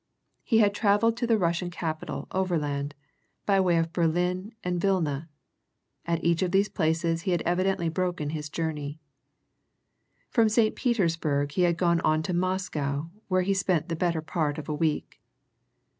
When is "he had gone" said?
11.51-11.99